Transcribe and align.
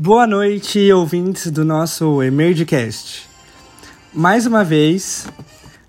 Boa 0.00 0.28
noite, 0.28 0.92
ouvintes 0.92 1.50
do 1.50 1.64
nosso 1.64 2.22
Emergecast. 2.22 3.28
Mais 4.14 4.46
uma 4.46 4.62
vez, 4.62 5.26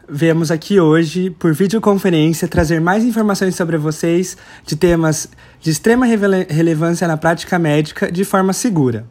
viemos 0.10 0.50
aqui 0.50 0.80
hoje, 0.80 1.30
por 1.30 1.54
videoconferência, 1.54 2.48
trazer 2.48 2.82
mais 2.82 3.06
informações 3.06 3.54
sobre 3.54 3.78
vocês 3.78 4.36
de 4.66 4.76
temas 4.76 5.30
de 5.62 5.70
extrema 5.70 6.08
relevância 6.08 7.08
na 7.08 7.18
prática 7.18 7.60
médica 7.60 8.12
de 8.12 8.26
forma 8.26 8.52
segura. 8.52 9.06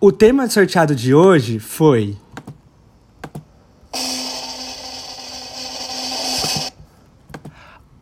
O 0.00 0.10
tema 0.10 0.48
sorteado 0.48 0.94
de 0.94 1.14
hoje 1.14 1.58
foi. 1.58 2.16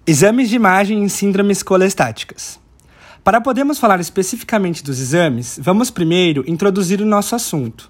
Exames 0.07 0.48
de 0.48 0.55
imagem 0.55 1.02
em 1.02 1.09
síndromes 1.09 1.65
colestáticas. 1.65 2.59
Para 3.30 3.41
podermos 3.41 3.79
falar 3.79 4.01
especificamente 4.01 4.83
dos 4.83 4.98
exames, 4.98 5.57
vamos 5.62 5.89
primeiro 5.89 6.43
introduzir 6.48 7.01
o 7.01 7.07
nosso 7.07 7.37
assunto, 7.37 7.89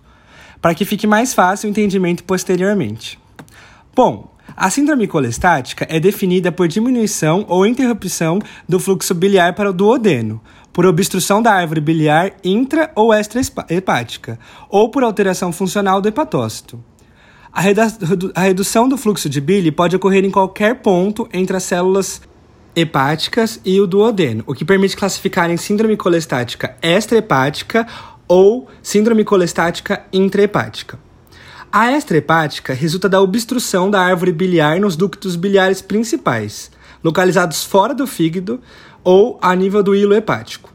para 0.61 0.75
que 0.75 0.85
fique 0.85 1.07
mais 1.07 1.33
fácil 1.33 1.67
o 1.67 1.71
entendimento 1.71 2.23
posteriormente. 2.25 3.19
Bom, 3.97 4.37
a 4.55 4.69
síndrome 4.69 5.07
colestática 5.07 5.87
é 5.89 5.99
definida 5.99 6.53
por 6.53 6.69
diminuição 6.69 7.47
ou 7.49 7.65
interrupção 7.65 8.39
do 8.69 8.79
fluxo 8.79 9.15
biliar 9.15 9.55
para 9.55 9.71
o 9.71 9.73
duodeno, 9.73 10.43
por 10.75 10.85
obstrução 10.85 11.41
da 11.41 11.55
árvore 11.55 11.81
biliar 11.81 12.33
intra 12.45 12.93
ou 12.95 13.11
extra-hepática, 13.11 14.39
ou 14.69 14.91
por 14.91 15.03
alteração 15.03 15.53
funcional 15.53 16.03
do 16.03 16.09
hepatócito. 16.09 16.85
A, 17.51 18.43
redução 18.43 18.87
do 18.87 18.99
fluxo 18.99 19.27
de 19.27 19.41
bile 19.41 19.73
pode 19.73 19.97
ocorrer 19.97 20.23
em 20.23 20.31
qualquer 20.31 20.83
ponto 20.83 21.27
entre 21.33 21.57
as 21.57 21.63
células 21.63 22.21
hepáticas 22.75 23.61
e 23.65 23.81
o 23.81 23.87
duodeno, 23.87 24.45
o 24.47 24.55
que 24.55 24.65
permite 24.65 24.97
classificar 24.97 25.51
em 25.51 25.57
síndrome 25.57 25.97
colestática 25.97 26.77
extrahepática 26.83 27.87
ou 28.29 28.69
síndrome 28.83 29.25
colestática 29.25 30.05
intrahepática. 30.13 30.99
A 31.73 31.93
extrahepática 31.93 32.73
resulta 32.73 33.09
da 33.09 33.21
obstrução 33.21 33.91
da 33.91 34.01
árvore 34.01 34.33
biliar 34.33 34.81
nos 34.81 34.97
ductos 34.97 35.37
biliares 35.37 35.81
principais, 35.81 36.71
localizados 37.03 37.65
fora 37.65 37.95
do 37.95 38.07
fígado 38.07 38.61
ou 39.05 39.39
a 39.41 39.55
nível 39.55 39.83
do 39.83 39.95
hilo 39.95 40.15
hepático. 40.15 40.71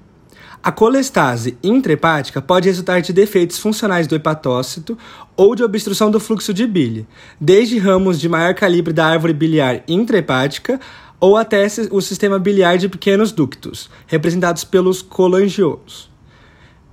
A 0.65 0.71
colestase 0.71 1.57
intrahepática 1.61 2.41
pode 2.41 2.67
resultar 2.67 2.99
de 2.99 3.13
defeitos 3.13 3.59
funcionais 3.59 4.07
do 4.07 4.15
hepatócito 4.15 4.97
ou 5.35 5.53
de 5.53 5.63
obstrução 5.63 6.09
do 6.09 6.19
fluxo 6.19 6.53
de 6.53 6.65
bile, 6.65 7.07
desde 7.39 7.77
ramos 7.77 8.19
de 8.19 8.27
maior 8.27 8.55
calibre 8.55 8.91
da 8.91 9.05
árvore 9.05 9.31
biliar 9.31 9.83
intrahepática 9.87 10.79
ou 11.25 11.35
até 11.35 11.65
o 11.89 12.01
sistema 12.01 12.37
biliar 12.37 12.77
de 12.77 12.87
pequenos 12.87 13.31
ductos, 13.31 13.89
representados 14.05 14.63
pelos 14.63 15.01
colangiolos. 15.01 16.07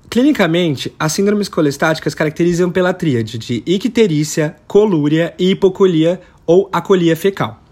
Clinicamente, 0.09 0.91
as 0.99 1.13
síndromes 1.13 1.51
colestáticas 1.51 2.15
caracterizam 2.15 2.71
pela 2.71 2.95
tríade 2.95 3.37
de 3.37 3.63
icterícia, 3.67 4.57
colúria 4.67 5.35
e 5.39 5.51
hipocolia 5.51 6.19
ou 6.47 6.67
acolia 6.73 7.15
fecal. 7.15 7.63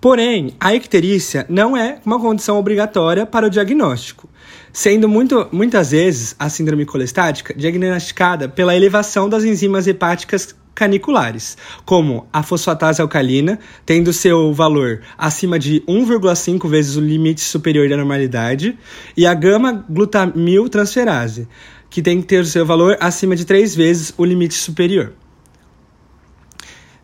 Porém, 0.00 0.54
a 0.58 0.74
icterícia 0.74 1.44
não 1.50 1.76
é 1.76 1.98
uma 2.02 2.18
condição 2.18 2.58
obrigatória 2.58 3.26
para 3.26 3.46
o 3.46 3.50
diagnóstico, 3.50 4.26
sendo 4.72 5.06
muito, 5.06 5.48
muitas 5.52 5.90
vezes 5.90 6.34
a 6.38 6.48
síndrome 6.48 6.86
colestática 6.86 7.52
diagnosticada 7.52 8.48
pela 8.48 8.74
elevação 8.74 9.28
das 9.28 9.44
enzimas 9.44 9.86
hepáticas 9.86 10.56
caniculares, 10.74 11.56
como 11.84 12.26
a 12.32 12.42
fosfatase 12.42 13.00
alcalina, 13.00 13.58
tendo 13.86 14.12
seu 14.12 14.52
valor 14.52 15.02
acima 15.16 15.58
de 15.58 15.80
1,5 15.88 16.68
vezes 16.68 16.96
o 16.96 17.00
limite 17.00 17.40
superior 17.40 17.88
da 17.88 17.96
normalidade, 17.96 18.78
e 19.16 19.26
a 19.26 19.34
gama-glutamil 19.34 20.68
transferase, 20.68 21.48
que 21.88 22.02
tem 22.02 22.20
que 22.20 22.26
ter 22.26 22.44
seu 22.44 22.66
valor 22.66 22.96
acima 23.00 23.36
de 23.36 23.44
3 23.44 23.74
vezes 23.74 24.12
o 24.18 24.24
limite 24.24 24.54
superior. 24.54 25.12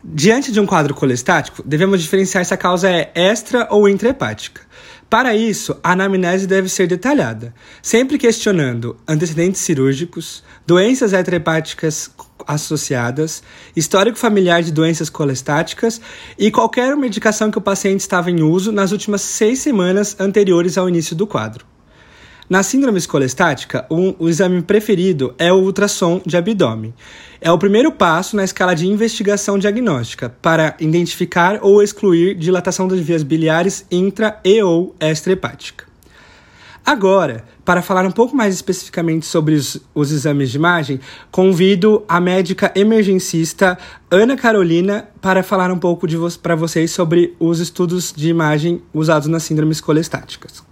Diante 0.03 0.51
de 0.51 0.59
um 0.59 0.65
quadro 0.65 0.95
colestático, 0.95 1.61
devemos 1.63 2.01
diferenciar 2.01 2.43
se 2.43 2.53
a 2.53 2.57
causa 2.57 2.89
é 2.89 3.11
extra 3.13 3.67
ou 3.69 3.87
intrahepática. 3.87 4.61
Para 5.07 5.35
isso, 5.35 5.77
a 5.83 5.91
anamnese 5.91 6.47
deve 6.47 6.69
ser 6.69 6.87
detalhada, 6.87 7.53
sempre 7.83 8.17
questionando 8.17 8.97
antecedentes 9.07 9.61
cirúrgicos, 9.61 10.43
doenças 10.65 11.13
heterahepáticas 11.13 12.09
associadas, 12.53 13.41
histórico 13.75 14.17
familiar 14.17 14.61
de 14.63 14.71
doenças 14.71 15.09
colestáticas 15.09 16.01
e 16.37 16.51
qualquer 16.51 16.95
medicação 16.95 17.51
que 17.51 17.57
o 17.57 17.61
paciente 17.61 18.01
estava 18.01 18.29
em 18.29 18.41
uso 18.41 18.71
nas 18.71 18.91
últimas 18.91 19.21
seis 19.21 19.59
semanas 19.59 20.15
anteriores 20.19 20.77
ao 20.77 20.89
início 20.89 21.15
do 21.15 21.27
quadro. 21.27 21.65
Na 22.51 22.63
síndrome 22.63 23.01
colestática, 23.07 23.85
um, 23.89 24.13
o 24.19 24.27
exame 24.27 24.61
preferido 24.61 25.33
é 25.37 25.53
o 25.53 25.61
ultrassom 25.61 26.21
de 26.25 26.35
abdômen. 26.35 26.93
É 27.39 27.49
o 27.49 27.57
primeiro 27.57 27.93
passo 27.93 28.35
na 28.35 28.43
escala 28.43 28.75
de 28.75 28.85
investigação 28.85 29.57
diagnóstica 29.57 30.29
para 30.41 30.75
identificar 30.77 31.59
ou 31.61 31.81
excluir 31.81 32.35
dilatação 32.35 32.89
das 32.89 32.99
vias 32.99 33.23
biliares 33.23 33.85
intra 33.89 34.37
e 34.43 34.61
ou 34.61 34.93
extrahepática. 34.99 35.90
Agora, 36.85 37.45
para 37.63 37.81
falar 37.81 38.05
um 38.05 38.11
pouco 38.11 38.35
mais 38.35 38.55
especificamente 38.55 39.25
sobre 39.25 39.53
os, 39.53 39.79
os 39.93 40.11
exames 40.11 40.49
de 40.49 40.57
imagem, 40.57 40.99
convido 41.31 42.03
a 42.07 42.19
médica 42.19 42.71
emergencista 42.75 43.77
Ana 44.09 44.35
Carolina 44.35 45.09
para 45.21 45.43
falar 45.43 45.71
um 45.71 45.77
pouco 45.77 46.07
vo 46.07 46.39
para 46.39 46.55
vocês 46.55 46.91
sobre 46.91 47.35
os 47.39 47.59
estudos 47.59 48.11
de 48.11 48.29
imagem 48.29 48.81
usados 48.93 49.27
nas 49.27 49.43
síndromes 49.43 49.79
colestáticas. 49.79 50.63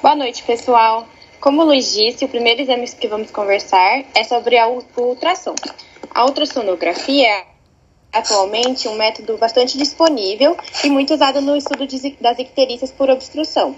Boa 0.00 0.14
noite, 0.14 0.42
pessoal. 0.44 1.08
Como 1.40 1.62
o 1.62 1.64
Luiz 1.66 1.92
disse, 1.92 2.24
o 2.24 2.28
primeiro 2.28 2.62
exame 2.62 2.88
que 2.88 3.08
vamos 3.08 3.30
conversar 3.30 4.04
é 4.14 4.22
sobre 4.24 4.56
a 4.56 4.68
ultrassom. 4.68 5.54
A 6.14 6.24
ultrassonografia 6.24 7.26
é 7.26 7.44
atualmente 8.12 8.86
um 8.86 8.94
método 8.94 9.36
bastante 9.36 9.76
disponível 9.76 10.56
e 10.84 10.88
muito 10.88 11.12
usado 11.12 11.40
no 11.40 11.56
estudo 11.56 11.86
de, 11.86 12.16
das 12.20 12.38
icterícias 12.38 12.92
por 12.92 13.10
obstrução, 13.10 13.74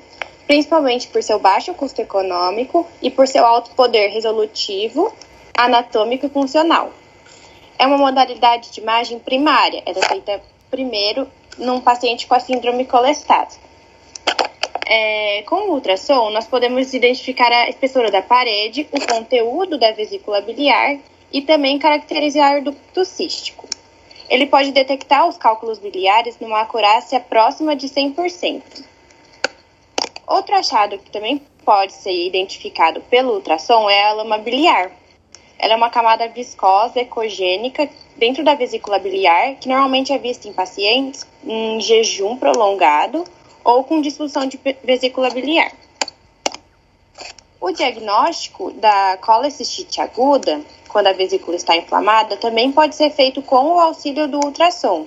principalmente 0.46 1.08
por 1.08 1.22
seu 1.22 1.38
baixo 1.38 1.74
custo 1.74 2.00
econômico 2.00 2.86
e 3.02 3.10
por 3.10 3.26
seu 3.26 3.44
alto 3.44 3.70
poder 3.72 4.08
resolutivo, 4.08 5.12
anatômico 5.54 6.26
e 6.26 6.30
funcional. 6.30 6.92
É 7.78 7.86
uma 7.86 7.98
modalidade 7.98 8.70
de 8.70 8.80
imagem 8.80 9.18
primária, 9.18 9.82
ela 9.84 9.98
é 9.98 10.08
feita 10.08 10.42
primeiro 10.70 11.26
num 11.58 11.80
paciente 11.80 12.26
com 12.26 12.34
a 12.34 12.40
síndrome 12.40 12.84
colestática 12.84 13.66
é, 14.86 15.42
com 15.42 15.68
o 15.68 15.74
ultrassom, 15.74 16.30
nós 16.30 16.46
podemos 16.46 16.94
identificar 16.94 17.50
a 17.50 17.68
espessura 17.68 18.08
da 18.08 18.22
parede, 18.22 18.86
o 18.92 19.04
conteúdo 19.04 19.76
da 19.76 19.90
vesícula 19.90 20.40
biliar 20.40 20.96
e 21.32 21.42
também 21.42 21.76
caracterizar 21.76 22.58
o 22.58 22.64
ducto 22.64 23.04
cístico. 23.04 23.68
Ele 24.30 24.46
pode 24.46 24.70
detectar 24.70 25.26
os 25.28 25.36
cálculos 25.36 25.80
biliares 25.80 26.38
numa 26.40 26.60
acurácia 26.60 27.18
próxima 27.18 27.74
de 27.74 27.88
100%. 27.88 28.62
Outro 30.26 30.56
achado 30.56 30.98
que 30.98 31.10
também 31.10 31.40
pode 31.64 31.92
ser 31.92 32.26
identificado 32.26 33.00
pelo 33.02 33.34
ultrassom 33.34 33.88
é 33.88 34.08
a 34.08 34.12
lama 34.12 34.38
biliar. 34.38 34.90
Ela 35.58 35.74
é 35.74 35.76
uma 35.76 35.88
camada 35.88 36.28
viscosa 36.28 37.00
ecogênica 37.00 37.88
dentro 38.16 38.42
da 38.42 38.54
vesícula 38.54 38.98
biliar 38.98 39.54
que 39.54 39.68
normalmente 39.68 40.12
é 40.12 40.18
vista 40.18 40.48
em 40.48 40.52
pacientes 40.52 41.26
em 41.44 41.80
jejum 41.80 42.36
prolongado 42.36 43.24
ou 43.64 43.84
com 43.84 44.00
disfunção 44.00 44.46
de 44.46 44.58
vesícula 44.82 45.30
biliar. 45.30 45.72
O 47.60 47.70
diagnóstico 47.70 48.70
da 48.72 49.16
colecistite 49.20 50.00
aguda, 50.00 50.60
quando 50.88 51.06
a 51.06 51.12
vesícula 51.12 51.56
está 51.56 51.76
inflamada, 51.76 52.36
também 52.36 52.70
pode 52.70 52.94
ser 52.94 53.10
feito 53.10 53.42
com 53.42 53.74
o 53.74 53.80
auxílio 53.80 54.28
do 54.28 54.38
ultrassom, 54.44 55.06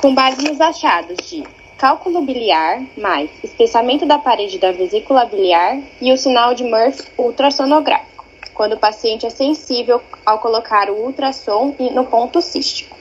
com 0.00 0.14
base 0.14 0.42
nos 0.42 0.60
achados 0.60 1.16
de 1.28 1.44
cálculo 1.78 2.22
biliar 2.22 2.82
mais 2.96 3.30
espessamento 3.42 4.04
da 4.04 4.18
parede 4.18 4.58
da 4.58 4.72
vesícula 4.72 5.24
biliar 5.24 5.80
e 6.00 6.12
o 6.12 6.18
sinal 6.18 6.52
de 6.52 6.64
Murphy 6.64 7.04
ultrassonográfico, 7.16 8.26
quando 8.52 8.72
o 8.72 8.78
paciente 8.78 9.24
é 9.24 9.30
sensível 9.30 10.02
ao 10.26 10.40
colocar 10.40 10.90
o 10.90 11.04
ultrassom 11.04 11.74
no 11.92 12.04
ponto 12.04 12.42
cístico. 12.42 12.98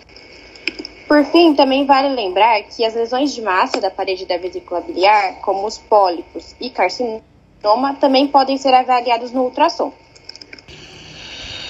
Por 1.07 1.25
fim, 1.25 1.55
também 1.55 1.85
vale 1.85 2.09
lembrar 2.09 2.61
que 2.63 2.85
as 2.85 2.93
lesões 2.93 3.33
de 3.33 3.41
massa 3.41 3.81
da 3.81 3.89
parede 3.89 4.25
da 4.25 4.37
vesícula 4.37 4.81
biliar, 4.81 5.39
como 5.41 5.65
os 5.65 5.77
pólipos 5.77 6.53
e 6.61 6.69
carcinoma, 6.69 7.95
também 7.99 8.27
podem 8.27 8.57
ser 8.57 8.73
avaliados 8.73 9.31
no 9.31 9.43
ultrassom. 9.43 9.91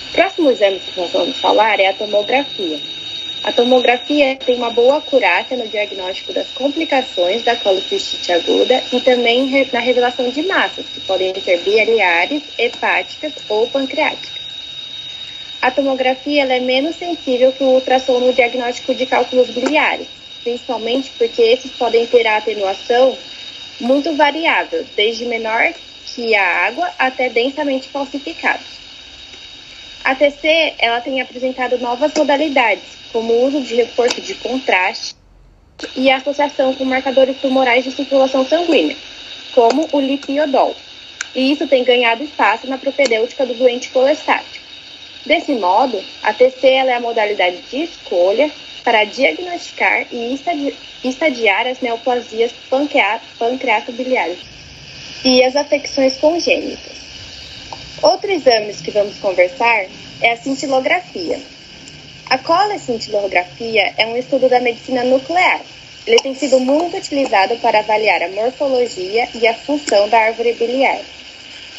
O 0.09 0.13
próximo 0.13 0.50
exame 0.50 0.80
que 0.80 1.00
nós 1.00 1.12
vamos 1.13 1.39
falar 1.39 1.80
é 1.80 1.88
a 1.88 1.94
tomografia. 1.94 2.97
A 3.44 3.51
tomografia 3.51 4.36
tem 4.36 4.56
uma 4.56 4.69
boa 4.72 4.98
acurácia 4.98 5.56
no 5.56 5.68
diagnóstico 5.68 6.34
das 6.34 6.48
complicações 6.50 7.44
da 7.44 7.56
colicistite 7.56 8.31
aguda 8.31 8.84
e 8.92 9.00
também 9.00 9.50
na 9.72 9.80
revelação 9.80 10.30
de 10.30 10.42
massas, 10.44 10.86
que 10.94 11.00
podem 11.01 11.34
ser 11.42 11.60
biliares, 11.62 12.44
hepáticas 12.57 13.34
ou 13.48 13.68
pancreáticas. 13.68 14.38
A 15.62 15.72
tomografia 15.72 16.44
é 16.44 16.60
menos 16.60 16.95
sensível 16.98 17.51
que 17.51 17.63
o 17.63 17.68
ultrassom 17.68 18.19
no 18.19 18.34
diagnóstico 18.34 18.94
de 18.94 19.06
cálculos 19.06 19.50
biliares, 19.50 20.07
principalmente 20.44 21.12
porque 21.18 21.42
esses 21.42 21.72
podem 21.72 22.06
ter 22.06 22.28
a 22.28 22.38
atenuação 22.38 23.18
muito 23.80 24.13
variável, 24.16 24.86
desde 24.95 25.25
menor 25.25 25.74
que 26.06 26.36
a 26.36 26.68
água 26.68 26.90
até 26.98 27.30
densamente 27.30 27.90
falsificados. 27.90 28.78
A 30.04 30.16
TC 30.16 30.75
ela 30.80 31.01
tem 31.01 31.22
apresentado 31.22 31.78
novas 31.80 32.13
modalidades, 32.16 32.97
como 33.12 33.33
o 33.33 33.45
uso 33.48 33.62
de 33.62 33.75
reforço 33.75 34.21
de 34.21 34.33
contraste 34.36 35.15
e 35.95 36.09
associação 36.09 36.74
com 36.74 36.86
marcadores 36.86 37.38
tumorais 37.39 37.83
de 37.83 37.92
circulação 37.92 38.45
sanguínea, 38.48 38.95
como 39.54 39.88
o 39.92 40.00
lipiodol. 40.00 40.75
E 41.36 41.51
isso 41.51 41.68
tem 41.68 41.83
ganhado 41.83 42.24
espaço 42.24 42.68
na 42.68 42.77
propedêutica 42.77 43.45
do 43.45 43.54
doente 43.54 43.89
colestático. 43.89 44.65
Desse 45.25 45.54
modo, 45.54 46.01
a 46.24 46.33
TC 46.33 46.68
é 46.68 46.95
a 46.95 47.00
modalidade 47.00 47.57
de 47.69 47.83
escolha 47.83 48.50
para 48.83 49.04
diagnosticar 49.04 50.07
e 50.12 50.39
estadiar 51.04 51.68
as 51.68 51.81
neoplasias 51.81 52.54
pancreato-biliares 52.69 54.39
e 55.25 55.44
as 55.44 55.56
afecções 55.56 56.15
congênitas. 56.18 56.98
Outro 58.01 58.31
exame 58.31 58.74
que 58.75 58.92
vamos 58.92 59.18
conversar 59.18 59.88
é 60.21 60.31
a 60.31 60.38
cintilografia. 60.38 61.39
A 62.30 62.38
colescintilografia 62.38 63.94
é 63.98 64.06
um 64.06 64.18
estudo 64.18 64.50
da 64.50 64.60
medicina 64.60 65.02
nuclear. 65.06 65.62
Ele 66.06 66.18
tem 66.18 66.36
sido 66.36 66.60
muito 66.60 66.98
utilizado 66.98 67.56
para 67.60 67.80
avaliar 67.80 68.22
a 68.22 68.28
morfologia 68.28 69.30
e 69.34 69.48
a 69.48 69.54
função 69.54 70.10
da 70.10 70.20
árvore 70.20 70.52
biliar. 70.54 71.00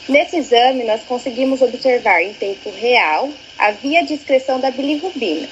Nesse 0.09 0.39
exame, 0.39 0.85
nós 0.85 1.03
conseguimos 1.03 1.61
observar 1.61 2.23
em 2.23 2.33
tempo 2.33 2.71
real 2.71 3.29
a 3.59 3.73
via 3.73 4.03
de 4.03 4.15
excreção 4.15 4.59
da 4.59 4.71
bilirrubina, 4.71 5.47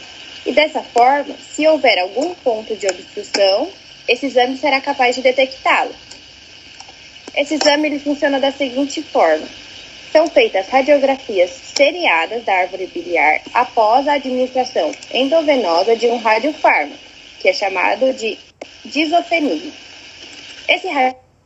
e 0.46 0.52
dessa 0.52 0.80
forma, 0.80 1.34
se 1.54 1.66
houver 1.68 1.98
algum 1.98 2.32
ponto 2.34 2.74
de 2.74 2.86
obstrução, 2.86 3.68
esse 4.08 4.26
exame 4.26 4.56
será 4.56 4.80
capaz 4.80 5.14
de 5.14 5.20
detectá-lo. 5.20 5.94
Esse 7.34 7.56
exame 7.56 7.88
ele 7.88 7.98
funciona 7.98 8.40
da 8.40 8.50
seguinte 8.50 9.02
forma: 9.02 9.46
são 10.12 10.28
feitas 10.28 10.68
radiografias 10.68 11.50
seriadas 11.50 12.44
da 12.44 12.54
árvore 12.54 12.86
biliar 12.86 13.40
após 13.52 14.06
a 14.08 14.14
administração 14.14 14.92
endovenosa 15.12 15.96
de 15.96 16.06
um 16.08 16.16
radiofármaco, 16.16 16.98
que 17.40 17.48
é 17.48 17.52
chamado 17.52 18.12
de 18.12 18.38
disofenia. 18.84 19.72
Esse 20.68 20.88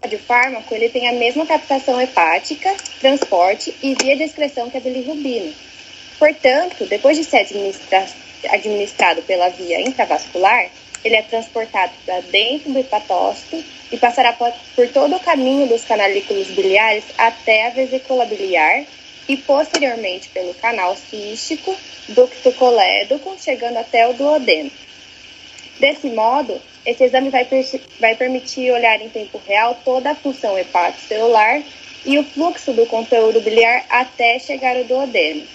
radiofármaco 0.02 0.74
ele 0.74 0.88
tem 0.88 1.08
a 1.08 1.12
mesma 1.12 1.46
captação 1.46 2.00
hepática, 2.00 2.74
transporte 3.00 3.74
e 3.82 3.94
via 3.94 4.16
de 4.16 4.24
excreção 4.24 4.70
que 4.70 4.76
a 4.76 4.80
bilirrubina. 4.80 5.52
Portanto, 6.18 6.86
depois 6.86 7.16
de 7.16 7.24
ser 7.24 7.38
administrado 7.38 8.12
administrado 8.48 9.22
pela 9.22 9.48
via 9.50 9.80
intravascular, 9.80 10.70
ele 11.05 11.17
é 11.17 11.23
transportado 11.23 11.93
para 12.05 12.20
dentro 12.20 12.73
do 12.73 12.79
hepatócito 12.79 13.62
e 13.91 13.97
passará 13.97 14.32
por 14.32 14.88
todo 14.88 15.17
o 15.17 15.20
caminho 15.20 15.67
dos 15.67 15.85
canalículos 15.85 16.49
biliares 16.49 17.05
até 17.17 17.67
a 17.67 17.70
vesícula 17.70 18.25
biliar 18.26 18.85
e 19.29 19.37
posteriormente 19.37 20.29
pelo 20.31 20.55
canal 20.55 20.97
cístico, 20.97 21.76
ducto 22.08 22.52
colédoco, 22.52 23.37
chegando 23.38 23.79
até 23.79 24.06
o 24.08 24.12
duodeno. 24.12 24.70
Desse 25.79 26.08
modo, 26.08 26.61
esse 26.85 27.05
exame 27.05 27.31
vai, 27.31 27.47
vai 27.99 28.14
permitir 28.17 28.70
olhar 28.70 29.00
em 29.00 29.08
tempo 29.08 29.41
real 29.47 29.79
toda 29.85 30.11
a 30.11 30.14
função 30.14 30.58
hepatocelular 30.58 31.62
e 32.05 32.19
o 32.19 32.25
fluxo 32.25 32.73
do 32.73 32.87
conteúdo 32.87 33.41
biliar 33.41 33.85
até 33.88 34.38
chegar 34.38 34.76
ao 34.76 34.85
duodeno. 34.85 35.47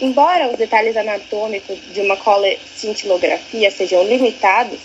Embora 0.00 0.48
os 0.48 0.56
detalhes 0.56 0.96
anatômicos 0.96 1.78
de 1.92 2.00
uma 2.00 2.16
colecintilografia 2.16 3.70
sejam 3.70 4.02
limitados, 4.04 4.78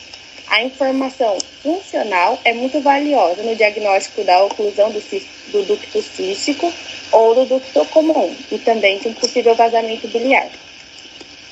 a 0.47 0.61
informação 0.61 1.37
funcional 1.63 2.37
é 2.43 2.53
muito 2.53 2.81
valiosa 2.81 3.41
no 3.41 3.55
diagnóstico 3.55 4.25
da 4.25 4.43
oclusão 4.43 4.91
do, 4.91 4.99
do 5.51 5.63
ducto 5.63 6.01
cístico 6.01 6.71
ou 7.13 7.33
do 7.33 7.45
ducto 7.45 7.85
comum 7.85 8.35
e 8.51 8.57
também 8.59 8.99
de 8.99 9.07
um 9.07 9.13
possível 9.13 9.55
vazamento 9.55 10.05
biliar. 10.09 10.49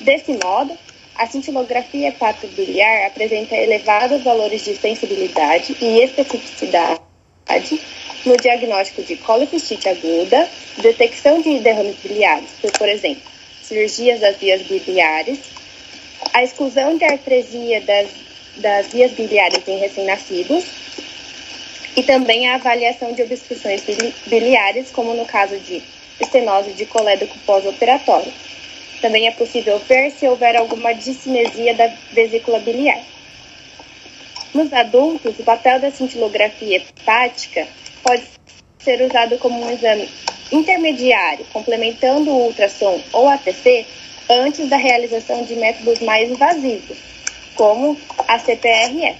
Desse 0.00 0.38
modo, 0.44 0.76
a 1.14 1.26
cintilografia 1.26 2.08
hepatobiliar 2.08 3.06
apresenta 3.06 3.56
elevados 3.56 4.22
valores 4.22 4.62
de 4.62 4.76
sensibilidade 4.76 5.74
e 5.80 6.00
especificidade 6.00 7.00
no 8.26 8.36
diagnóstico 8.36 9.02
de 9.02 9.16
colecistite 9.16 9.88
aguda, 9.88 10.48
detecção 10.78 11.40
de 11.40 11.60
derrames 11.60 11.96
biliares, 11.96 12.50
por 12.78 12.88
exemplo, 12.88 13.33
cirurgias 13.74 14.20
das 14.20 14.36
vias 14.36 14.62
biliares, 14.62 15.38
a 16.32 16.44
exclusão 16.44 16.96
de 16.96 17.04
artresia 17.04 17.80
das, 17.80 18.06
das 18.56 18.86
vias 18.88 19.10
biliares 19.12 19.66
em 19.66 19.78
recém-nascidos 19.78 20.64
e 21.96 22.02
também 22.02 22.48
a 22.48 22.54
avaliação 22.54 23.12
de 23.12 23.22
obstruções 23.22 23.82
biliares, 24.26 24.90
como 24.90 25.14
no 25.14 25.26
caso 25.26 25.58
de 25.58 25.82
estenose 26.20 26.72
de 26.72 26.86
colédoco 26.86 27.36
pós-operatório. 27.40 28.32
Também 29.00 29.26
é 29.26 29.32
possível 29.32 29.78
ver 29.80 30.12
se 30.12 30.26
houver 30.26 30.56
alguma 30.56 30.92
discinesia 30.92 31.74
da 31.74 31.88
vesícula 32.12 32.60
biliar. 32.60 33.00
Nos 34.54 34.72
adultos, 34.72 35.38
o 35.38 35.42
papel 35.42 35.80
da 35.80 35.90
cintilografia 35.90 36.76
hepática 36.76 37.66
pode 38.02 38.22
ser 38.78 39.02
usado 39.02 39.36
como 39.38 39.64
um 39.64 39.70
exame 39.70 40.08
intermediário, 40.52 41.44
complementando 41.52 42.30
o 42.30 42.46
ultrassom 42.46 43.00
ou 43.12 43.28
ATC, 43.28 43.86
antes 44.30 44.68
da 44.68 44.76
realização 44.76 45.44
de 45.44 45.54
métodos 45.56 46.00
mais 46.00 46.30
invasivos, 46.30 46.96
como 47.54 47.96
a 48.26 48.38
CPRE. 48.38 49.16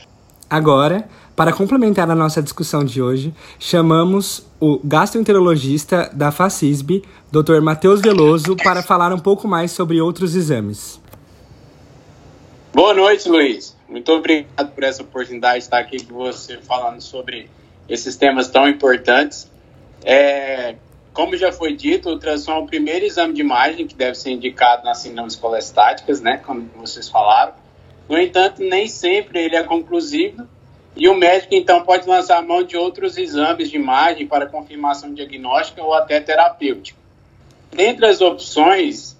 Agora, 0.49 1.09
para 1.37 1.53
complementar 1.53 2.09
a 2.11 2.15
nossa 2.15 2.41
discussão 2.41 2.85
de 2.85 3.03
hoje, 3.03 3.35
chamamos 3.59 4.47
o 4.61 4.79
gastroenterologista 4.85 6.09
da 6.13 6.31
FACISB, 6.31 7.03
Dr. 7.31 7.61
Matheus 7.61 8.01
Veloso, 8.01 8.57
para 8.57 8.83
falar 8.83 9.13
um 9.13 9.19
pouco 9.19 9.49
mais 9.49 9.73
sobre 9.73 10.01
outros 10.01 10.37
exames. 10.37 11.01
Boa 12.73 12.95
noite, 12.95 13.29
Luiz. 13.29 13.77
Muito 13.89 14.13
obrigado 14.13 14.71
por 14.73 14.85
essa 14.85 15.03
oportunidade 15.03 15.59
de 15.59 15.65
estar 15.65 15.79
aqui 15.79 16.05
com 16.05 16.15
você 16.15 16.59
falando 16.59 17.01
sobre 17.01 17.51
esses 17.89 18.17
temas 18.17 18.49
tão 18.49 18.69
importantes. 18.69 19.51
É, 20.05 20.77
como 21.15 21.37
já 21.37 21.53
foi 21.53 21.75
dito, 21.75 22.09
o 22.09 22.13
ultrassom 22.13 22.53
é 22.53 22.59
o 22.59 22.67
primeiro 22.67 23.05
exame 23.07 23.33
de 23.33 23.41
imagem 23.41 23.87
que 23.87 23.95
deve 23.95 24.17
ser 24.17 24.33
indicado 24.33 24.85
nas 24.85 24.99
síndromes 24.99 25.37
colestáticas, 25.37 26.21
né, 26.21 26.39
como 26.39 26.69
vocês 26.77 27.09
falaram. 27.09 27.55
No 28.09 28.19
entanto, 28.19 28.61
nem 28.61 28.89
sempre 28.89 29.39
ele 29.45 29.55
é 29.55 29.63
conclusivo 29.63 30.47
e 30.97 31.09
o 31.09 31.15
médico 31.15 31.55
então 31.55 31.83
pode 31.83 32.09
lançar 32.09 32.43
mão 32.43 32.65
de 32.65 32.77
outros 32.77 33.17
exames 33.17 33.71
de 33.71 33.77
imagem 33.77 34.27
para 34.27 34.47
confirmação 34.47 35.15
diagnóstica 35.15 35.83
ou 35.83 35.95
até 35.95 36.21
terapêutica. 36.21 36.99
Dentre 37.71 38.07
as 38.07 38.21
opções, 38.21 39.17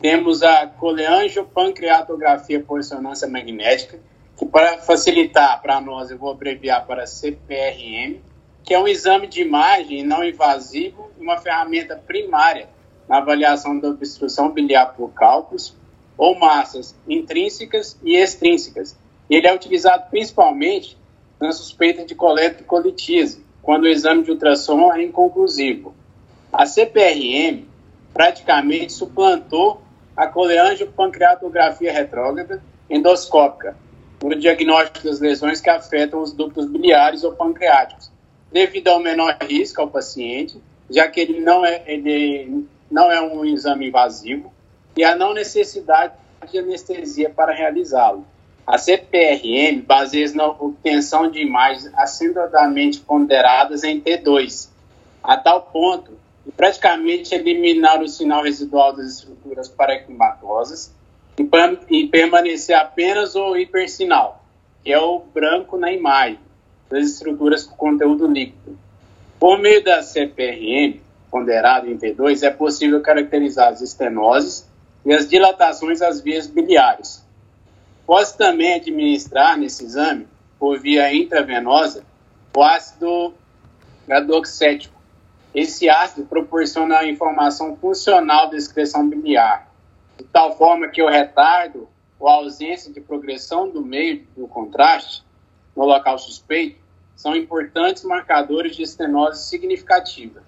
temos 0.00 0.42
a 0.42 0.66
coleangiopancreatografia 0.66 2.60
por 2.60 2.76
ressonância 2.76 3.26
magnética, 3.26 3.98
que 4.38 4.44
para 4.46 4.78
facilitar 4.78 5.60
para 5.62 5.80
nós 5.80 6.10
eu 6.10 6.18
vou 6.18 6.30
abreviar 6.30 6.86
para 6.86 7.06
CPRM, 7.06 8.20
que 8.68 8.74
é 8.74 8.78
um 8.78 8.86
exame 8.86 9.26
de 9.26 9.40
imagem 9.40 10.04
não 10.04 10.22
invasivo 10.22 11.10
e 11.18 11.22
uma 11.22 11.38
ferramenta 11.38 11.96
primária 11.96 12.68
na 13.08 13.16
avaliação 13.16 13.78
da 13.78 13.88
obstrução 13.88 14.52
biliar 14.52 14.92
por 14.94 15.08
cálculos 15.14 15.74
ou 16.18 16.38
massas 16.38 16.94
intrínsecas 17.08 17.98
e 18.04 18.14
extrínsecas. 18.14 18.94
Ele 19.30 19.46
é 19.46 19.54
utilizado 19.54 20.10
principalmente 20.10 20.98
na 21.40 21.50
suspeita 21.50 22.04
de 22.04 22.14
coleta 22.14 22.60
e 22.60 22.64
colitíase, 22.66 23.42
quando 23.62 23.84
o 23.84 23.88
exame 23.88 24.22
de 24.22 24.32
ultrassom 24.32 24.92
é 24.92 25.02
inconclusivo. 25.02 25.94
A 26.52 26.66
CPRM 26.66 27.64
praticamente 28.12 28.92
suplantou 28.92 29.80
a 30.14 30.26
coleangiopancreatografia 30.26 31.90
retrógrada 31.90 32.62
endoscópica 32.90 33.74
no 34.22 34.34
diagnóstico 34.34 35.08
das 35.08 35.20
lesões 35.20 35.58
que 35.58 35.70
afetam 35.70 36.20
os 36.20 36.34
ductos 36.34 36.66
biliares 36.66 37.24
ou 37.24 37.32
pancreáticos, 37.32 38.10
devido 38.50 38.88
ao 38.88 39.00
menor 39.00 39.36
risco 39.42 39.80
ao 39.80 39.88
paciente, 39.88 40.60
já 40.90 41.08
que 41.08 41.20
ele 41.20 41.40
não 41.40 41.64
é, 41.64 41.82
ele 41.86 42.66
não 42.90 43.10
é 43.10 43.20
um 43.20 43.44
exame 43.44 43.88
invasivo, 43.88 44.52
e 44.96 45.04
a 45.04 45.14
não 45.14 45.34
necessidade 45.34 46.14
de 46.50 46.58
anestesia 46.58 47.30
para 47.30 47.52
realizá-lo. 47.52 48.26
A 48.66 48.76
CPRM 48.76 49.82
baseia-se 49.86 50.36
na 50.36 50.46
obtenção 50.46 51.30
de 51.30 51.40
imagens 51.40 51.90
acentuadamente 51.94 53.00
ponderadas 53.00 53.82
em 53.84 54.00
T2, 54.00 54.68
a 55.22 55.36
tal 55.36 55.62
ponto 55.62 56.12
de 56.44 56.52
praticamente 56.52 57.34
eliminar 57.34 58.00
o 58.02 58.08
sinal 58.08 58.42
residual 58.42 58.94
das 58.94 59.18
estruturas 59.18 59.68
paraquimatosas 59.68 60.94
e, 61.38 61.48
e 61.90 62.08
permanecer 62.08 62.76
apenas 62.76 63.34
o 63.34 63.56
hipersinal, 63.56 64.44
que 64.82 64.92
é 64.92 64.98
o 64.98 65.20
branco 65.20 65.76
na 65.76 65.92
imagem 65.92 66.38
das 66.88 67.04
estruturas 67.04 67.64
com 67.64 67.76
conteúdo 67.76 68.26
líquido. 68.26 68.78
Por 69.38 69.58
meio 69.58 69.82
da 69.84 70.02
CPRM, 70.02 71.00
ponderado 71.30 71.88
em 71.88 71.96
T2, 71.96 72.42
é 72.42 72.50
possível 72.50 73.00
caracterizar 73.00 73.72
as 73.72 73.80
estenoses 73.80 74.68
e 75.04 75.12
as 75.12 75.28
dilatações 75.28 76.00
das 76.00 76.20
vias 76.20 76.46
biliares. 76.46 77.24
Pode 78.06 78.36
também 78.36 78.74
administrar 78.74 79.56
nesse 79.56 79.84
exame, 79.84 80.26
por 80.58 80.78
via 80.80 81.14
intravenosa, 81.14 82.02
o 82.56 82.62
ácido 82.62 83.32
gadoxético. 84.08 84.98
esse 85.54 85.88
ácido 85.88 86.26
proporciona 86.26 86.98
a 86.98 87.08
informação 87.08 87.76
funcional 87.76 88.50
da 88.50 88.56
excreção 88.56 89.08
biliar, 89.08 89.70
de 90.16 90.24
tal 90.24 90.56
forma 90.56 90.88
que 90.88 91.02
o 91.02 91.08
retardo 91.08 91.88
ou 92.18 92.28
a 92.28 92.34
ausência 92.34 92.92
de 92.92 93.00
progressão 93.00 93.68
do 93.68 93.80
meio 93.80 94.26
do 94.36 94.48
contraste 94.48 95.22
no 95.78 95.84
local 95.84 96.18
suspeito 96.18 96.80
são 97.14 97.36
importantes 97.36 98.02
marcadores 98.02 98.74
de 98.74 98.82
estenose 98.82 99.48
significativa. 99.48 100.42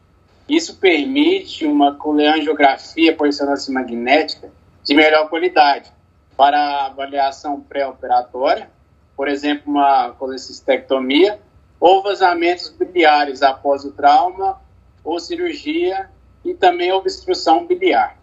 Isso 0.49 0.77
permite 0.79 1.65
uma 1.65 1.95
coleangiografia 1.95 3.15
por 3.15 3.27
ressonância 3.27 3.73
magnética 3.73 4.51
de 4.83 4.93
melhor 4.93 5.29
qualidade 5.29 5.93
para 6.37 6.87
avaliação 6.87 7.61
pré-operatória, 7.61 8.69
por 9.17 9.29
exemplo, 9.29 9.71
uma 9.71 10.11
colecistectomia, 10.19 11.39
ou 11.79 12.03
vazamentos 12.03 12.69
biliares 12.69 13.41
após 13.41 13.85
o 13.85 13.93
trauma 13.93 14.61
ou 15.05 15.21
cirurgia 15.21 16.11
e 16.45 16.55
também 16.55 16.93
obstrução 16.93 17.67
biliar. 17.67 18.17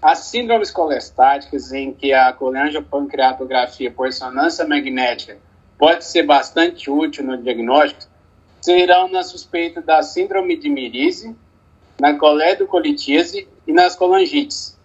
As 0.00 0.20
síndromes 0.20 0.70
colestáticas, 0.70 1.72
em 1.72 1.92
que 1.92 2.14
a 2.14 2.32
coleangiopancreatografia 2.32 3.90
por 3.90 4.06
ressonância 4.06 4.66
magnética 4.66 5.38
pode 5.78 6.04
ser 6.04 6.22
bastante 6.24 6.90
útil 6.90 7.24
no 7.24 7.36
diagnóstico, 7.36 8.10
serão 8.60 9.08
na 9.08 9.22
suspeita 9.22 9.82
da 9.82 10.02
síndrome 10.02 10.56
de 10.56 10.68
Mirise, 10.68 11.36
na 12.00 12.18
coledocolitíase 12.18 13.46
e 13.66 13.72
nas 13.72 13.94
colangites. 13.94 14.78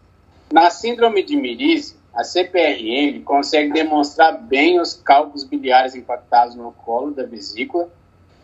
Na 0.51 0.69
síndrome 0.69 1.24
de 1.24 1.36
Mirise, 1.36 1.98
a 2.13 2.24
CPRM 2.24 3.24
consegue 3.24 3.72
demonstrar 3.72 4.34
bem 4.34 4.79
os 4.79 4.93
cálculos 4.93 5.43
biliares 5.43 5.96
impactados 5.96 6.55
no 6.55 6.72
colo 6.72 7.12
da 7.12 7.24
vesícula 7.24 7.89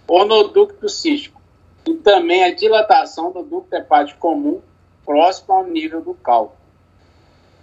ou 0.08 0.26
no 0.26 0.48
ducto 0.48 0.88
cístico, 0.88 1.42
e 1.86 1.96
também 1.96 2.44
a 2.44 2.54
dilatação 2.54 3.32
do 3.32 3.44
ducto 3.44 3.76
hepático 3.76 4.20
comum 4.20 4.62
próximo 5.04 5.54
ao 5.54 5.66
nível 5.66 6.02
do 6.02 6.14
cálculo. 6.14 6.58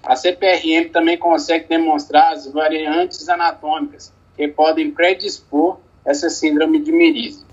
A 0.02 0.16
CPRM 0.16 0.90
também 0.90 1.16
consegue 1.16 1.68
demonstrar 1.68 2.32
as 2.32 2.46
variantes 2.46 3.28
anatômicas 3.28 4.12
que 4.36 4.48
podem 4.48 4.90
predispor 4.90 5.78
essa 6.04 6.28
síndrome 6.28 6.80
de 6.80 6.92
Mirise. 6.92 7.44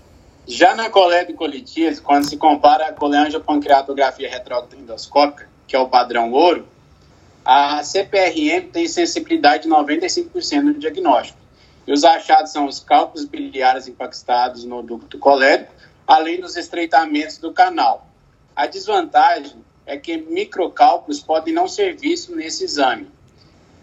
Já 0.46 0.74
na 0.74 0.90
coledocolitíase, 0.90 2.00
quando 2.00 2.28
se 2.28 2.36
compara 2.36 2.86
a 2.86 2.92
coleangiopancreatografia 2.92 4.28
retroendoscópica, 4.28 5.48
que 5.66 5.76
é 5.76 5.78
o 5.78 5.88
padrão 5.88 6.32
ouro, 6.32 6.66
a 7.44 7.82
CPRM 7.82 8.68
tem 8.72 8.88
sensibilidade 8.88 9.64
de 9.64 9.68
95% 9.68 10.62
no 10.62 10.74
diagnóstico. 10.74 11.38
E 11.86 11.92
os 11.92 12.04
achados 12.04 12.52
são 12.52 12.66
os 12.66 12.80
cálculos 12.80 13.24
biliares 13.24 13.88
impactados 13.88 14.64
no 14.64 14.82
ducto 14.82 15.18
colérico, 15.18 15.72
além 16.06 16.40
dos 16.40 16.56
estreitamentos 16.56 17.38
do 17.38 17.52
canal. 17.52 18.06
A 18.54 18.66
desvantagem 18.66 19.64
é 19.86 19.96
que 19.96 20.16
microcálculos 20.16 21.20
podem 21.20 21.54
não 21.54 21.66
ser 21.66 21.96
vistos 21.96 22.34
nesse 22.34 22.64
exame. 22.64 23.08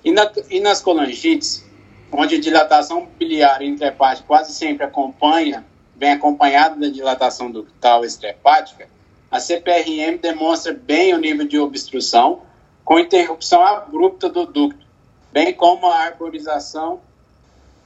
E, 0.03 0.11
na, 0.11 0.31
e 0.49 0.59
nas 0.59 0.81
colangites, 0.81 1.65
onde 2.11 2.35
a 2.35 2.39
dilatação 2.39 3.05
biliar 3.17 3.61
intrahepática 3.61 4.27
quase 4.27 4.53
sempre 4.53 4.85
acompanha 4.85 5.65
vem 5.95 6.11
acompanado 6.11 6.79
da 6.79 6.89
dilatação 6.89 7.51
ductal 7.51 8.05
extrahepática, 8.05 8.87
a 9.31 9.39
CPRM 9.39 10.17
demonstra 10.21 10.73
bem 10.73 11.13
o 11.13 11.17
nível 11.17 11.47
de 11.47 11.59
obstrução, 11.59 12.41
com 12.85 12.99
interrupção 12.99 13.65
abrupta 13.65 14.29
do 14.29 14.45
ducto, 14.45 14.85
bem 15.33 15.53
como 15.53 15.87
a 15.87 15.99
arborização 15.99 17.01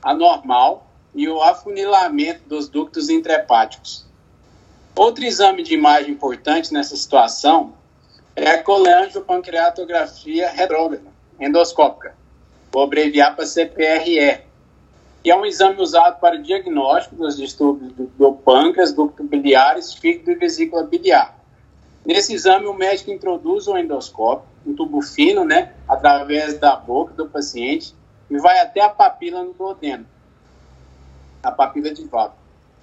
anormal 0.04 0.88
e 1.16 1.28
o 1.28 1.42
afunilamento 1.42 2.42
dos 2.48 2.70
ductos 2.70 3.10
intrahepáticos. 3.10 4.06
Outro 4.96 5.24
exame 5.24 5.64
de 5.64 5.74
imagem 5.74 6.12
importante 6.12 6.74
nessa 6.74 6.96
situação 6.96 7.74
é 8.36 8.52
a 8.52 8.64
coleangiopancreatografia 8.64 10.50
retrógrada 10.50 11.10
endoscópica, 11.40 12.16
vou 12.72 12.84
abreviar 12.84 13.36
para 13.36 13.46
CPRE, 13.46 14.42
que 15.24 15.30
é 15.30 15.36
um 15.36 15.46
exame 15.46 15.82
usado 15.82 16.20
para 16.20 16.38
diagnóstico 16.38 17.16
dos 17.16 17.38
distúrbios 17.38 17.92
do, 17.94 18.06
do 18.18 18.34
pâncreas, 18.34 18.94
ducto 18.94 19.24
biliares, 19.24 19.94
fígado 19.94 20.32
e 20.32 20.36
vesícula 20.36 20.84
biliar. 20.84 21.38
Nesse 22.06 22.34
exame, 22.34 22.66
o 22.66 22.74
médico 22.74 23.12
introduz 23.12 23.68
o 23.68 23.78
endoscópio, 23.78 24.48
um 24.66 24.74
tubo 24.74 25.02
fino, 25.02 25.46
né, 25.46 25.74
através 25.88 26.58
da 26.58 26.76
boca 26.76 27.14
do 27.14 27.28
paciente 27.28 27.94
e 28.30 28.38
vai 28.38 28.60
até 28.60 28.82
a 28.82 28.90
papila 28.90 29.44
no 29.44 29.54
duodeno, 29.54 30.06
a 31.44 31.52
papila 31.52 31.92
de 31.94 32.06
Vago. 32.06 32.34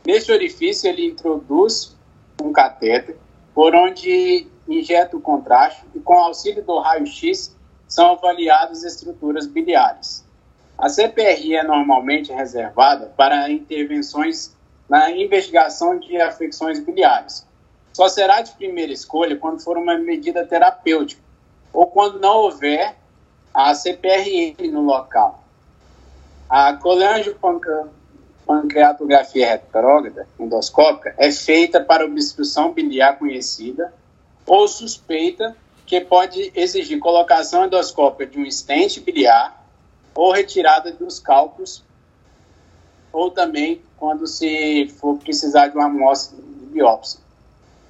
Nesse 0.07 0.30
orifício, 0.30 0.88
ele 0.88 1.07
introduz 1.07 1.97
um 2.42 2.52
catéter 2.52 3.16
por 3.54 3.75
onde 3.75 4.47
injeta 4.68 5.16
o 5.16 5.21
contraste 5.21 5.85
e, 5.95 5.99
com 5.99 6.14
auxílio 6.14 6.62
do 6.62 6.78
raio-x, 6.78 7.57
são 7.88 8.12
avaliadas 8.12 8.85
as 8.85 8.92
estruturas 8.92 9.47
biliares. 9.47 10.23
A 10.76 10.88
CPRI 10.88 11.57
é 11.57 11.64
normalmente 11.64 12.33
reservada 12.33 13.12
para 13.16 13.50
intervenções 13.50 14.54
na 14.88 15.11
investigação 15.11 15.99
de 15.99 16.21
afecções 16.21 16.78
biliares. 16.78 17.45
Só 17.92 18.09
será 18.09 18.40
de 18.42 18.52
primeira 18.52 18.92
escolha 18.92 19.37
quando 19.37 19.61
for 19.61 19.76
uma 19.76 19.99
medida 19.99 20.47
terapêutica 20.47 21.21
ou 21.73 21.88
quando 21.88 22.21
não 22.21 22.37
houver 22.37 22.95
a 23.52 23.75
CPRM 23.75 24.71
no 24.71 24.83
local. 24.83 25.42
A 26.49 26.75
colangiopancreatografia 26.75 29.49
retrógrada 29.49 30.28
endoscópica 30.38 31.12
é 31.18 31.33
feita 31.33 31.80
para 31.80 32.07
obstrução 32.07 32.73
biliar 32.73 33.18
conhecida 33.18 33.92
ou 34.47 34.68
suspeita 34.68 35.57
que 35.88 36.02
pode 36.02 36.52
exigir 36.54 36.99
colocação 36.99 37.64
endoscópica 37.64 38.26
de 38.26 38.38
um 38.38 38.45
estente 38.45 39.00
biliar 39.00 39.66
ou 40.14 40.30
retirada 40.33 40.92
dos 40.92 41.18
cálculos, 41.18 41.83
ou 43.11 43.30
também 43.30 43.80
quando 43.97 44.26
se 44.26 44.87
for 45.00 45.18
precisar 45.18 45.68
de 45.68 45.76
uma 45.78 45.87
amostra 45.87 46.37
de 46.37 46.66
biópsia. 46.66 47.21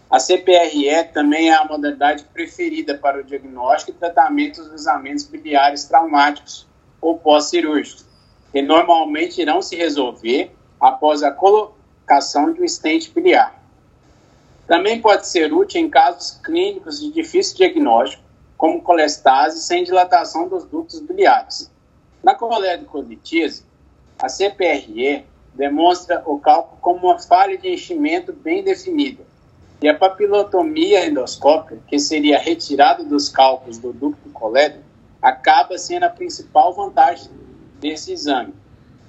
A 0.08 0.20
CPRE 0.20 1.12
também 1.12 1.50
é 1.50 1.54
a 1.54 1.64
modalidade 1.64 2.22
preferida 2.32 2.96
para 2.96 3.18
o 3.18 3.24
diagnóstico 3.24 3.90
e 3.90 3.94
tratamento 3.94 4.62
dos 4.62 4.72
exames 4.74 5.24
biliares 5.24 5.84
traumáticos 5.84 6.68
ou 7.00 7.18
pós-cirúrgicos, 7.18 8.06
que 8.52 8.62
normalmente 8.62 9.42
irão 9.42 9.60
se 9.60 9.74
resolver 9.74 10.54
após 10.80 11.24
a 11.24 11.32
colocação 11.32 12.52
de 12.52 12.60
um 12.60 12.64
estente 12.64 13.10
biliar. 13.10 13.57
Também 14.68 15.00
pode 15.00 15.26
ser 15.26 15.50
útil 15.50 15.80
em 15.80 15.88
casos 15.88 16.38
clínicos 16.44 17.00
de 17.00 17.10
difícil 17.10 17.56
diagnóstico, 17.56 18.22
como 18.54 18.82
colestase 18.82 19.62
sem 19.62 19.82
dilatação 19.82 20.46
dos 20.46 20.66
ductos 20.66 21.00
biliares. 21.00 21.72
Na 22.22 22.34
coledocolitíase, 22.34 23.64
a 24.18 24.28
CPRE 24.28 25.24
demonstra 25.54 26.22
o 26.26 26.38
cálculo 26.38 26.76
como 26.82 27.06
uma 27.06 27.18
falha 27.18 27.56
de 27.56 27.72
enchimento 27.72 28.30
bem 28.30 28.62
definida. 28.62 29.22
E 29.80 29.88
a 29.88 29.96
papilotomia 29.96 31.06
endoscópica, 31.06 31.80
que 31.86 31.98
seria 31.98 32.38
retirada 32.38 33.02
dos 33.02 33.30
cálculos 33.30 33.78
do 33.78 33.90
ducto 33.90 34.28
colédico, 34.30 34.84
acaba 35.22 35.78
sendo 35.78 36.02
a 36.02 36.10
principal 36.10 36.74
vantagem 36.74 37.30
desse 37.80 38.12
exame. 38.12 38.52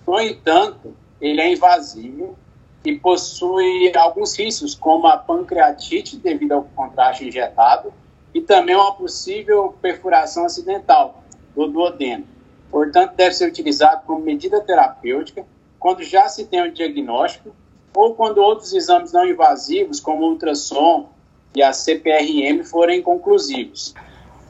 No 0.07 0.19
entanto, 0.21 0.95
ele 1.19 1.41
é 1.41 1.51
invasivo 1.51 2.37
e 2.85 2.97
possui 2.97 3.91
alguns 3.95 4.37
riscos, 4.37 4.73
como 4.73 5.07
a 5.07 5.17
pancreatite 5.17 6.17
devido 6.17 6.53
ao 6.53 6.63
contraste 6.63 7.27
injetado 7.27 7.93
e 8.33 8.41
também 8.41 8.75
uma 8.75 8.93
possível 8.93 9.75
perfuração 9.81 10.45
acidental 10.45 11.23
do 11.55 11.67
duodeno. 11.67 12.25
Portanto, 12.71 13.15
deve 13.15 13.33
ser 13.33 13.47
utilizado 13.47 14.03
como 14.05 14.21
medida 14.21 14.61
terapêutica 14.61 15.45
quando 15.79 16.03
já 16.03 16.27
se 16.27 16.45
tem 16.45 16.61
o 16.61 16.71
diagnóstico 16.71 17.53
ou 17.95 18.13
quando 18.13 18.37
outros 18.37 18.73
exames 18.73 19.11
não 19.11 19.27
invasivos, 19.27 19.99
como 19.99 20.23
o 20.23 20.29
ultrassom 20.29 21.09
e 21.55 21.63
a 21.63 21.73
CPRM, 21.73 22.63
forem 22.63 23.01
conclusivos. 23.01 23.95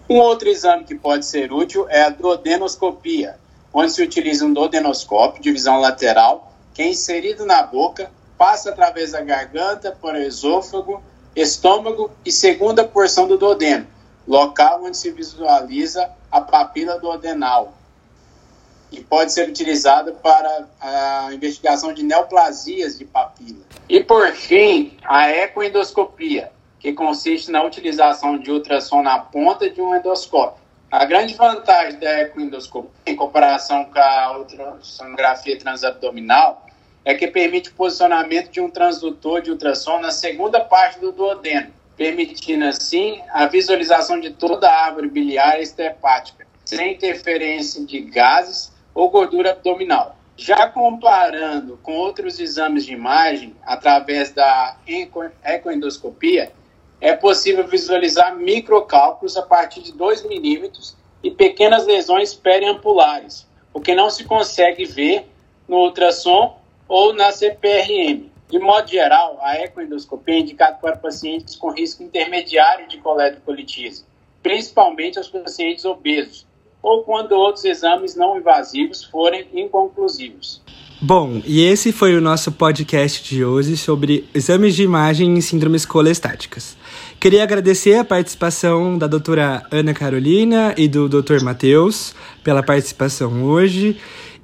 Um 0.09 0.17
outro 0.17 0.49
exame 0.49 0.83
que 0.83 0.95
pode 0.95 1.25
ser 1.25 1.53
útil 1.53 1.87
é 1.87 2.01
a 2.03 2.09
duodenoscopia, 2.09 3.39
onde 3.73 3.91
se 3.91 4.03
utiliza 4.03 4.45
um 4.45 4.51
duodenoscópio 4.51 5.41
de 5.41 5.51
visão 5.51 5.79
lateral, 5.79 6.51
que 6.73 6.81
é 6.81 6.89
inserido 6.89 7.45
na 7.45 7.63
boca, 7.63 8.11
passa 8.39 8.69
através 8.69 9.11
da 9.11 9.19
garganta 9.19 9.91
para 9.91 10.17
o 10.17 10.21
esôfago, 10.21 11.03
estômago 11.35 12.09
e 12.23 12.31
segunda 12.31 12.85
porção 12.85 13.27
do 13.27 13.37
duodeno, 13.37 13.85
local 14.25 14.85
onde 14.85 14.95
se 14.95 15.11
visualiza 15.11 16.09
a 16.31 16.39
papila 16.39 16.97
duodenal, 16.97 17.73
e 18.91 19.01
pode 19.01 19.33
ser 19.33 19.49
utilizado 19.49 20.13
para 20.13 20.67
a 20.79 21.33
investigação 21.33 21.93
de 21.93 22.01
neoplasias 22.01 22.97
de 22.97 23.03
papila. 23.03 23.59
E 23.89 24.01
por 24.01 24.31
fim, 24.31 24.97
a 25.03 25.29
ecoendoscopia, 25.29 26.49
que 26.79 26.93
consiste 26.93 27.51
na 27.51 27.61
utilização 27.61 28.39
de 28.39 28.49
ultrassom 28.49 29.03
na 29.03 29.19
ponta 29.19 29.69
de 29.69 29.81
um 29.81 29.93
endoscópio. 29.93 30.63
A 30.89 31.03
grande 31.03 31.33
vantagem 31.33 31.99
da 31.99 32.21
ecoendoscopia, 32.21 32.89
em 33.05 33.17
comparação 33.17 33.83
com 33.83 33.99
a 33.99 34.37
ultrassonografia 34.37 35.59
transabdominal, 35.59 36.68
é 37.03 37.13
que 37.13 37.27
permite 37.27 37.69
o 37.69 37.73
posicionamento 37.73 38.51
de 38.51 38.61
um 38.61 38.69
transdutor 38.69 39.41
de 39.41 39.51
ultrassom 39.51 39.99
na 39.99 40.11
segunda 40.11 40.59
parte 40.59 40.99
do 40.99 41.11
duodeno, 41.11 41.71
permitindo 41.95 42.65
assim 42.65 43.21
a 43.31 43.45
visualização 43.45 44.19
de 44.19 44.31
toda 44.31 44.69
a 44.69 44.85
árvore 44.85 45.09
biliar 45.09 45.59
extrahepática, 45.61 46.45
sem 46.65 46.93
interferência 46.93 47.85
de 47.85 48.01
gases 48.01 48.71
ou 48.93 49.09
gordura 49.09 49.51
abdominal. 49.51 50.17
Já 50.35 50.67
comparando 50.67 51.77
com 51.83 51.93
outros 51.93 52.39
exames 52.39 52.85
de 52.85 52.93
imagem, 52.93 53.55
através 53.65 54.31
da 54.31 54.77
ecoendoscopia, 55.43 56.51
é 57.01 57.13
possível 57.13 57.67
visualizar 57.67 58.35
microcálculos 58.35 59.35
a 59.37 59.41
partir 59.41 59.81
de 59.81 59.93
2 59.93 60.25
milímetros 60.25 60.95
e 61.23 61.31
pequenas 61.31 61.85
lesões 61.85 62.33
periampulares, 62.33 63.47
o 63.73 63.81
que 63.81 63.95
não 63.95 64.09
se 64.09 64.23
consegue 64.25 64.85
ver 64.85 65.29
no 65.67 65.77
ultrassom 65.77 66.58
ou 66.89 67.13
na 67.13 67.31
CPRM. 67.31 68.29
De 68.49 68.57
modo 68.57 68.89
geral, 68.89 69.37
a 69.41 69.55
ecoendoscopia 69.59 70.35
é 70.35 70.39
indicada 70.39 70.77
para 70.77 70.97
pacientes 70.97 71.55
com 71.55 71.71
risco 71.71 72.01
intermediário 72.01 72.87
de 72.87 72.97
colite 72.97 74.03
principalmente 74.41 75.19
os 75.19 75.27
pacientes 75.27 75.85
obesos, 75.85 76.47
ou 76.81 77.03
quando 77.03 77.33
outros 77.33 77.63
exames 77.65 78.15
não 78.15 78.37
invasivos 78.37 79.03
forem 79.03 79.45
inconclusivos. 79.53 80.61
Bom, 81.01 81.41
e 81.45 81.61
esse 81.61 81.93
foi 81.93 82.15
o 82.15 82.21
nosso 82.21 82.51
podcast 82.51 83.23
de 83.23 83.45
hoje 83.45 83.77
sobre 83.77 84.27
exames 84.33 84.75
de 84.75 84.83
imagem 84.83 85.29
em 85.29 85.39
síndromes 85.39 85.85
colestáticas. 85.85 86.75
Queria 87.19 87.43
agradecer 87.43 87.95
a 87.95 88.03
participação 88.03 88.97
da 88.97 89.07
doutora 89.07 89.63
Ana 89.71 89.93
Carolina 89.93 90.73
e 90.77 90.89
do 90.89 91.07
doutor 91.07 91.41
Matheus 91.41 92.13
pela 92.43 92.61
participação 92.61 93.45
hoje 93.45 93.97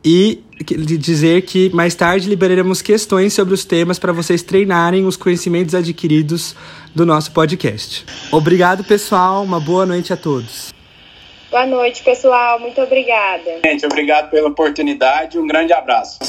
e 0.04 0.44
dizer 0.64 1.42
que 1.42 1.70
mais 1.74 1.96
tarde 1.96 2.30
liberaremos 2.30 2.82
questões 2.82 3.34
sobre 3.34 3.54
os 3.54 3.66
temas 3.66 4.00
para 4.00 4.14
vocês 4.14 4.42
treinarem 4.42 5.06
os 5.06 5.18
conhecimentos 5.18 5.76
adquiridos 5.76 6.56
do 6.94 7.06
nosso 7.06 7.32
podcast. 7.32 8.06
Obrigado, 8.32 8.84
pessoal. 8.84 9.44
Uma 9.44 9.60
boa 9.60 9.86
noite 9.86 10.14
a 10.14 10.18
todos. 10.18 10.74
Boa 11.52 11.66
noite, 11.66 12.04
pessoal. 12.04 12.60
Muito 12.60 12.82
obrigada. 12.82 13.60
Gente, 13.66 13.86
obrigado 13.86 14.30
pela 14.30 14.50
oportunidade. 14.50 15.38
Um 15.38 15.48
grande 15.48 15.74
abraço. 15.74 16.20